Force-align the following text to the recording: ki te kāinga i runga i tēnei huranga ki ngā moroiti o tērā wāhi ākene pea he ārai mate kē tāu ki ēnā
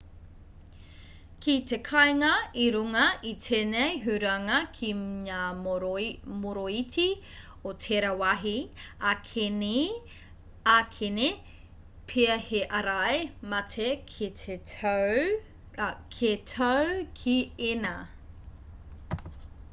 ki 1.45 1.53
te 1.71 1.77
kāinga 1.87 2.29
i 2.61 2.63
runga 2.75 3.01
i 3.31 3.33
tēnei 3.47 3.97
huranga 4.05 4.55
ki 4.77 4.87
ngā 5.01 5.41
moroiti 6.45 7.05
o 7.71 7.73
tērā 7.85 8.09
wāhi 8.23 8.53
ākene 9.11 11.27
pea 12.13 12.37
he 12.47 12.61
ārai 12.81 13.13
mate 13.53 13.85
kē 14.15 14.31
tāu 16.53 16.81
ki 17.27 17.37
ēnā 17.71 17.93